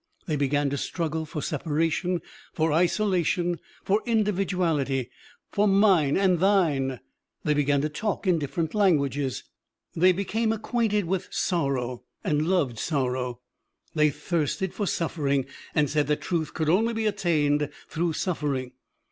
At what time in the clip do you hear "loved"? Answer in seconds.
12.47-12.79